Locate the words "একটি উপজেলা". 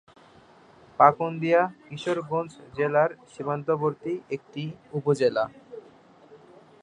4.35-5.43